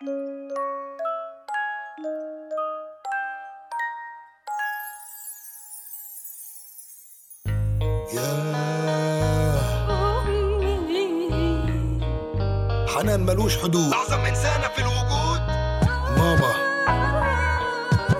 [0.00, 0.12] حنان
[13.26, 13.92] ملوش حدود.
[13.92, 15.40] أعظم إنسانة في الوجود.
[16.18, 16.52] ماما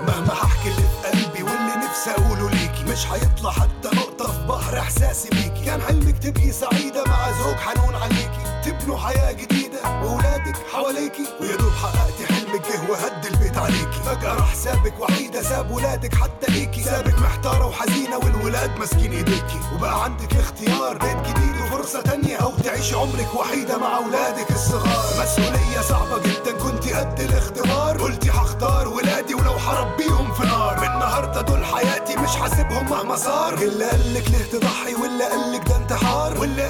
[0.01, 4.79] مهما هحكي اللي في قلبي واللي نفسي أقوله ليكي مش هيطلع حتى نقطة في بحر
[4.79, 5.65] إحساسي بيكي.
[5.65, 8.40] كان حلمك تبقي سعيدة مع زوج حنون عليكي.
[8.65, 13.99] تبنوا حياة جديدة وولادك حواليكي ويا دوب حققتي حلمك جه وهد البيت عليكي.
[14.05, 16.83] فجأة راح سابك وحيدة ساب ولادك حتى ليكي.
[16.83, 19.59] سابك محتارة وحزينة والولاد ماسكين ايديكي.
[19.75, 25.23] وبقى عندك الاختيار بيت جديد وفرصة تانية أو تعيشي عمرك وحيدة مع ولادك الصغار.
[25.23, 28.01] مسؤولية صعبة جدا كنت قد الاختبار.
[28.01, 30.77] قلتي هختار ولادي ولو حربيهم في نار.
[30.79, 33.53] من النهاردة دول حياتي مش حاسبهم مهما صار.
[33.53, 36.39] اللي قالك ليه تضحي واللي قالك ده انتحار.
[36.39, 36.61] واللي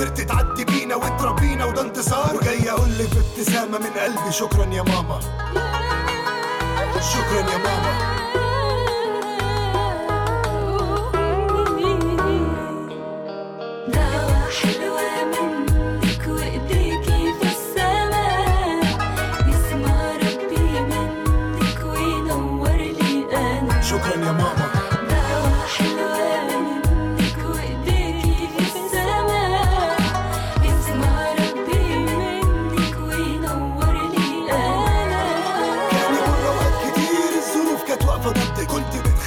[0.00, 2.36] قدرت تعدي بينا وتربينا وده انتصار.
[2.36, 4.32] وجاي اقولك بابتسامة من قلبي.
[4.32, 5.20] شكرا يا ماما.
[7.00, 7.99] شكرا يا ماما.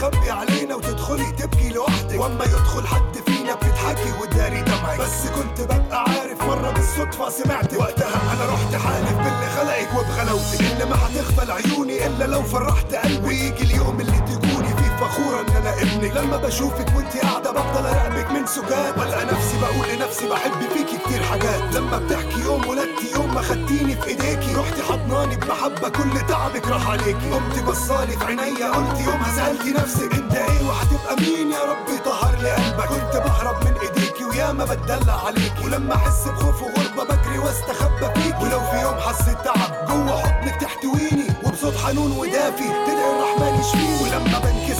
[0.03, 2.19] كنت بتخبي علينا وتدخلي تبكي لوحدك.
[2.19, 4.99] وأما يدخل حد فينا بتضحكي وتداري دمعك.
[4.99, 10.61] بس كنت ببقى عارف مرة بالصدفة سمعت وقتها أنا رحت حالف باللي خلقك وبغلاوتك.
[10.61, 13.27] اللي ما هتغفل عيوني إلا لو فرحت قلبي.
[13.27, 15.41] ويجي اليوم اللي تكوني فيه فخوره
[15.81, 18.99] ابنك لما بشوفك وانت قاعدة بفضل اراقبك من سجاد.
[18.99, 21.75] والقى نفسي بقول لنفسي بحب فيكي كتير حاجات.
[21.75, 24.55] لما بتحكي يوم ولدتي يوم ما خدتيني في ايديكي.
[24.55, 27.29] رحتي حضناني بمحبه كل تعبك راح عليكي.
[27.31, 32.35] قمتي بصالي في عينيا قلت يومها سألتي نفسك انت إيه وهتبقى مين يا ربي؟ طهر
[32.41, 32.87] لي قلبك.
[32.87, 35.65] كنت بهرب من ايديكي وياما بتدلع عليكي.
[35.65, 38.43] ولما احس بخوف وغربة بجري واستخبى فيكي.
[38.43, 44.03] ولو في يوم حسيت تعب جوه حضنك تحتويني وبصوت حنون ودافي تدعي الرحمن يشفيني.
[44.03, 44.72] ولما بنكسر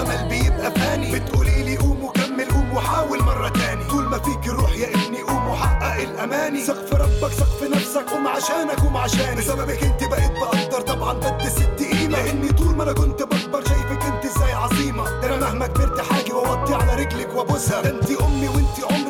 [0.00, 1.12] والامل بيبقى فاني.
[1.18, 3.84] بتقولي لي قوم وكمل قوم وحاول مرة تاني.
[3.84, 6.64] طول ما فيك الروح يا ابني قوم وحقق الأماني.
[6.64, 9.36] سقف ربك سقف نفسك قوم عشانك قوم عشاني.
[9.36, 12.08] بسببك انت بقيت بقدر طبعا بدي ست قيمة.
[12.08, 15.04] لأني طول ما أنا كنت بكبر شايفك انت إزاي عظيمة.
[15.20, 17.80] ده أنا مهما كبرت حاجي وأوطي على رجلك وأبوسها.
[17.82, 19.05] ده انت أمي وانت عمري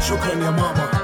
[0.00, 1.01] Shook on your mama.